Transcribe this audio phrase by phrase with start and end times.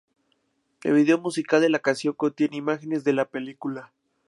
[0.81, 3.91] El video musical de la canción contiene imágenes de la película.